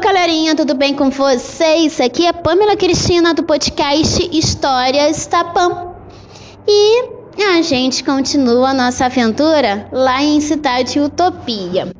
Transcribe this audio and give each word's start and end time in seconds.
galerinha, 0.00 0.56
tudo 0.56 0.74
bem 0.74 0.94
com 0.94 1.10
vocês? 1.10 2.00
Aqui 2.00 2.26
é 2.26 2.32
Pamela 2.32 2.74
Cristina 2.74 3.34
do 3.34 3.42
podcast 3.42 4.30
Histórias 4.32 5.26
Tapam. 5.26 5.94
E 6.66 7.04
a 7.38 7.60
gente 7.60 8.02
continua 8.02 8.70
a 8.70 8.74
nossa 8.74 9.04
aventura 9.04 9.88
lá 9.92 10.22
em 10.22 10.40
Cidade 10.40 10.98
Utopia. 10.98 11.92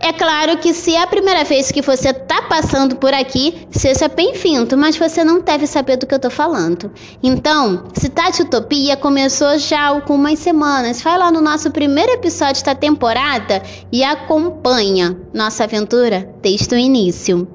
É 0.00 0.12
claro 0.12 0.56
que 0.58 0.72
se 0.72 0.94
é 0.94 1.02
a 1.02 1.06
primeira 1.08 1.42
vez 1.42 1.72
que 1.72 1.82
você 1.82 2.12
tá 2.12 2.42
passando 2.42 2.96
por 2.96 3.12
aqui, 3.12 3.66
seja 3.70 4.06
bem-vindo, 4.06 4.76
mas 4.76 4.96
você 4.96 5.24
não 5.24 5.40
deve 5.40 5.66
saber 5.66 5.96
do 5.96 6.06
que 6.06 6.14
eu 6.14 6.20
tô 6.20 6.30
falando. 6.30 6.92
Então, 7.20 7.84
Cidade 7.94 8.42
Utopia 8.42 8.96
começou 8.96 9.58
já 9.58 9.80
há 9.80 9.86
algumas 9.88 10.38
semanas. 10.38 11.02
Vai 11.02 11.18
lá 11.18 11.32
no 11.32 11.40
nosso 11.40 11.72
primeiro 11.72 12.12
episódio 12.12 12.64
da 12.64 12.76
temporada 12.76 13.60
e 13.90 14.04
acompanha 14.04 15.16
nossa 15.34 15.64
aventura 15.64 16.32
desde 16.40 16.74
o 16.74 16.78
início. 16.78 17.48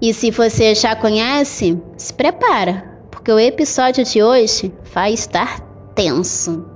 E 0.00 0.14
se 0.14 0.30
você 0.30 0.76
já 0.76 0.94
conhece, 0.94 1.76
se 1.96 2.12
prepara, 2.12 2.98
porque 3.10 3.32
o 3.32 3.40
episódio 3.40 4.04
de 4.04 4.22
hoje 4.22 4.72
vai 4.92 5.12
estar 5.12 5.60
tenso. 5.94 6.73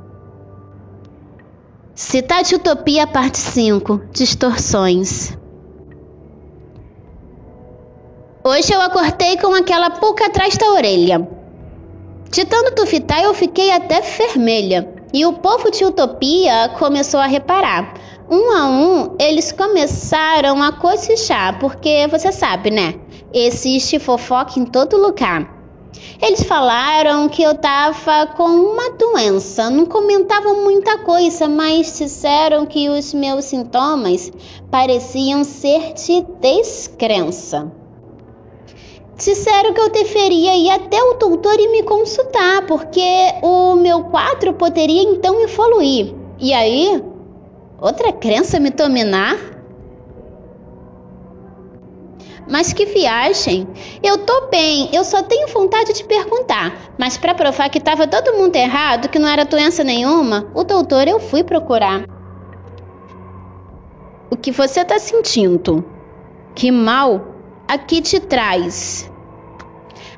Cidade 1.99 2.55
Utopia, 2.55 3.09
parte 3.09 3.39
5 3.39 4.03
Distorções. 4.13 5.37
Hoje 8.45 8.73
eu 8.73 8.81
acordei 8.81 9.37
com 9.37 9.53
aquela 9.53 9.91
pulga 9.91 10.27
atrás 10.27 10.57
da 10.57 10.71
orelha. 10.75 11.29
De 12.31 12.45
tanto 12.45 12.77
tufitar, 12.77 13.21
eu 13.25 13.35
fiquei 13.35 13.73
até 13.73 14.01
vermelha. 14.01 14.89
E 15.13 15.27
o 15.27 15.33
povo 15.33 15.73
de 15.73 15.85
Utopia 15.85 16.69
começou 16.79 17.19
a 17.19 17.27
reparar. 17.27 17.95
Um 18.31 18.53
a 18.57 18.69
um, 18.69 19.17
eles 19.19 19.51
começaram 19.51 20.63
a 20.63 20.71
cochichar, 20.71 21.59
porque 21.59 22.07
você 22.07 22.31
sabe, 22.31 22.71
né? 22.71 22.95
Existe 23.35 23.99
fofoca 23.99 24.61
em 24.61 24.65
todo 24.65 24.97
lugar. 24.97 25.58
Eles 26.21 26.43
falaram 26.43 27.29
que 27.29 27.43
eu 27.43 27.55
tava 27.55 28.27
com 28.37 28.45
uma 28.45 28.91
doença, 28.91 29.71
não 29.71 29.87
comentavam 29.87 30.65
muita 30.65 30.99
coisa, 30.99 31.49
mas 31.49 31.97
disseram 31.97 32.67
que 32.67 32.89
os 32.89 33.15
meus 33.15 33.45
sintomas 33.45 34.31
pareciam 34.71 35.45
ser 35.45 35.93
de 35.95 36.23
descrença. 36.41 37.71
Disseram 39.17 39.73
que 39.73 39.81
eu 39.81 39.91
deveria 39.91 40.57
ir 40.57 40.71
até 40.71 41.03
o 41.03 41.15
doutor 41.15 41.59
e 41.59 41.69
me 41.69 41.83
consultar, 41.83 42.67
porque 42.67 43.01
o 43.43 43.75
meu 43.75 44.05
quadro 44.05 44.53
poderia 44.55 45.03
então 45.03 45.41
evoluir. 45.41 46.15
E 46.39 46.53
aí, 46.53 47.03
outra 47.81 48.13
crença 48.13 48.61
me 48.61 48.71
dominar? 48.71 49.58
Mas 52.49 52.73
que 52.73 52.87
viagem! 52.87 53.69
Eu 54.03 54.19
tô 54.19 54.47
bem, 54.49 54.89
eu 54.93 55.05
só 55.05 55.23
tenho 55.23 55.49
vontade 55.49 55.93
de 55.93 56.03
perguntar. 56.05 56.75
Mas 56.99 57.19
para 57.19 57.35
provar 57.35 57.69
que 57.69 57.79
tava 57.79 58.07
todo 58.07 58.35
mundo 58.35 58.57
errado, 58.57 59.09
que 59.09 59.19
não 59.19 59.29
era 59.29 59.45
doença 59.45 59.85
nenhuma, 59.85 60.51
o 60.55 60.65
doutor 60.65 61.07
eu 61.07 61.21
fui 61.21 61.45
procurar. 61.45 62.05
O 64.31 64.37
que 64.37 64.51
você 64.51 64.83
tá 64.83 64.99
sentindo? 64.99 65.85
Que 66.55 66.71
mal 66.71 67.35
aqui 67.69 68.01
te 68.01 68.19
traz? 68.19 69.11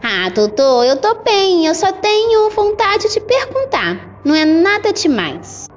Ah, 0.03 0.31
doutor, 0.31 0.85
eu 0.85 0.97
tô 0.97 1.17
bem, 1.23 1.67
eu 1.67 1.75
só 1.75 1.93
tenho 1.93 2.49
vontade 2.51 3.13
de 3.13 3.21
perguntar. 3.21 4.21
Não 4.25 4.35
é 4.35 4.45
nada 4.45 4.93
demais. 4.93 5.69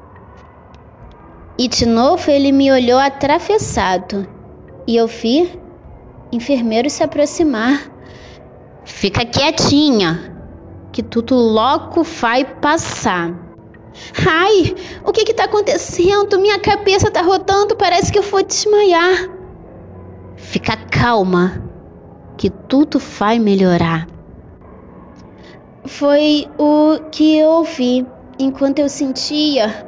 E 1.57 1.67
de 1.67 1.85
novo 1.85 2.29
ele 2.29 2.51
me 2.51 2.71
olhou 2.71 2.99
atravessado. 2.99 4.27
E 4.87 4.95
eu 4.95 5.07
vi 5.07 5.62
enfermeiro 6.35 6.89
se 6.89 7.03
aproximar. 7.03 7.91
Fica 8.83 9.25
quietinha, 9.25 10.35
que 10.91 11.01
tudo 11.01 11.35
logo 11.35 12.03
vai 12.03 12.43
passar. 12.45 13.33
Ai, 14.27 14.75
o 15.05 15.11
que 15.11 15.29
está 15.29 15.45
acontecendo? 15.45 16.39
Minha 16.39 16.59
cabeça 16.59 17.07
está 17.07 17.21
rodando, 17.21 17.75
parece 17.75 18.11
que 18.11 18.19
eu 18.19 18.23
vou 18.23 18.43
desmaiar. 18.43 19.29
Fica 20.35 20.75
calma, 20.75 21.63
que 22.37 22.49
tudo 22.49 22.99
vai 22.99 23.39
melhorar. 23.39 24.07
Foi 25.85 26.47
o 26.57 27.09
que 27.11 27.37
eu 27.37 27.49
ouvi 27.49 28.05
enquanto 28.39 28.79
eu 28.79 28.89
sentia 28.89 29.87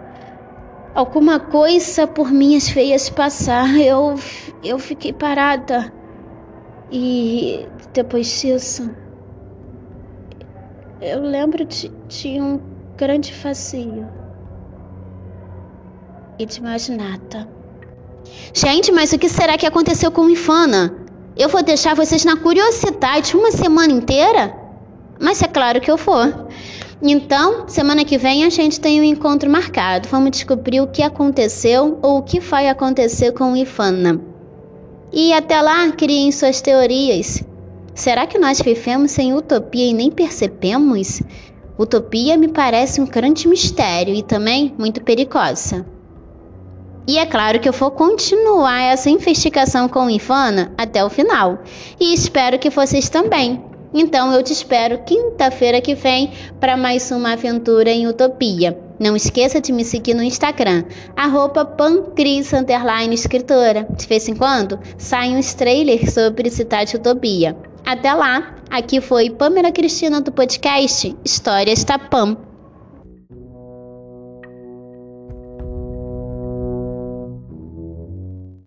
alguma 0.94 1.40
coisa 1.40 2.06
por 2.08 2.32
minhas 2.32 2.70
veias 2.70 3.10
passar. 3.10 3.78
Eu, 3.80 4.16
eu 4.64 4.80
fiquei 4.80 5.12
parada. 5.14 5.92
E 6.92 7.68
depois 7.94 8.28
disso, 8.42 8.90
eu 11.02 11.22
lembro 11.22 11.66
de, 11.66 11.90
de 12.08 12.40
um 12.40 12.60
grande 12.96 13.34
vazio 13.34 14.08
e 16.40 16.46
de 16.46 16.62
mais 16.62 16.88
nada. 16.90 17.48
Gente, 18.54 18.92
mas 18.92 19.12
o 19.14 19.18
que 19.18 19.30
será 19.30 19.58
que 19.58 19.66
aconteceu 19.66 20.12
com 20.12 20.30
Infana? 20.30 20.96
Eu 21.38 21.50
vou 21.50 21.62
deixar 21.62 21.96
vocês 21.96 22.24
na 22.24 22.38
curiosidade 22.38 23.36
uma 23.36 23.52
semana 23.52 23.92
inteira? 23.92 24.56
Mas 25.20 25.42
é 25.42 25.48
claro 25.48 25.82
que 25.82 25.92
eu 25.92 25.98
vou. 25.98 26.48
Então, 27.02 27.68
semana 27.68 28.06
que 28.06 28.18
vem 28.18 28.46
a 28.46 28.50
gente 28.50 28.80
tem 28.80 29.02
um 29.02 29.04
encontro 29.04 29.50
marcado. 29.50 30.08
Vamos 30.10 30.32
descobrir 30.32 30.82
o 30.82 30.88
que 30.88 31.04
aconteceu 31.04 32.00
ou 32.02 32.20
o 32.20 32.24
que 32.24 32.40
vai 32.40 32.70
acontecer 32.70 33.34
com 33.34 33.56
Ifana. 33.56 34.35
E 35.16 35.32
até 35.32 35.62
lá, 35.62 35.90
criem 35.94 36.30
suas 36.30 36.60
teorias. 36.60 37.42
Será 37.94 38.28
que 38.28 38.38
nós 38.38 38.60
vivemos 38.60 39.12
sem 39.12 39.34
utopia 39.34 39.86
e 39.86 39.94
nem 39.94 40.12
percebemos? 40.12 41.22
Utopia 41.80 42.36
me 42.36 42.50
parece 42.50 43.00
um 43.00 43.06
grande 43.06 43.48
mistério 43.48 44.14
e 44.14 44.22
também 44.22 44.76
muito 44.78 45.02
perigosa. 45.02 45.86
E 47.08 47.18
é 47.18 47.26
claro 47.26 47.62
que 47.62 47.70
eu 47.70 47.74
vou 47.74 47.92
continuar 47.92 48.82
essa 48.82 49.10
investigação 49.10 49.88
com 49.88 50.08
o 50.08 50.10
Ivana 50.10 50.74
até 50.78 51.06
o 51.06 51.10
final. 51.10 51.60
E 51.98 52.14
espero 52.14 52.60
que 52.60 52.70
vocês 52.70 53.08
também. 53.08 53.64
Então 53.94 54.34
eu 54.34 54.44
te 54.44 54.52
espero 54.52 55.04
quinta-feira 55.06 55.80
que 55.80 55.96
vem 55.96 56.34
para 56.60 56.76
mais 56.76 57.10
uma 57.12 57.32
aventura 57.32 57.90
em 57.90 58.06
Utopia. 58.06 58.85
Não 59.00 59.16
esqueça 59.16 59.60
de 59.60 59.74
me 59.74 59.84
seguir 59.84 60.14
no 60.14 60.24
Instagram, 60.24 60.86
arroba 61.16 61.66
pancris, 61.66 62.52
escritora. 63.14 63.88
De 63.90 64.08
vez 64.08 64.28
em 64.28 64.36
quando 64.36 64.80
saem 64.98 65.38
uns 65.38 65.54
trailers 65.54 66.14
sobre 66.14 66.50
Cidade 66.50 66.96
Utopia. 66.96 67.58
Até 67.86 68.14
lá, 68.14 68.56
aqui 68.70 69.02
foi 69.02 69.30
Pamela 69.30 69.72
Cristina 69.72 70.22
do 70.22 70.32
podcast 70.32 71.16
Histórias 71.24 71.84
Tapam. 71.84 72.55